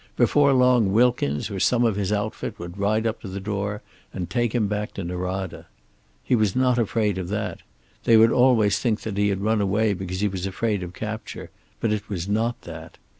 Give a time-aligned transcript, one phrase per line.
[0.15, 4.27] Before long Wilkins or some of his outfit would ride up to the door, and
[4.31, 5.67] take him back to Norada.
[6.23, 7.61] He was not afraid of that.
[8.05, 11.91] They would always think he had run away because he was afraid of capture, but
[11.93, 12.97] it was not that.